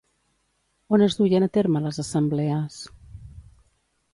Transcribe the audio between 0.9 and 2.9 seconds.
On es duien a terme les assemblees?